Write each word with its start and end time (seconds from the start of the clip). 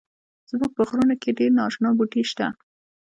زمونږ 0.49 0.71
په 0.75 0.81
غرونو 0.87 1.13
کښی 1.21 1.31
ډیر 1.39 1.51
ناشنا 1.59 1.89
بوټی 1.97 2.23
شته 2.29 2.47